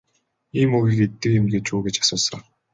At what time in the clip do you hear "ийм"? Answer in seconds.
0.59-0.69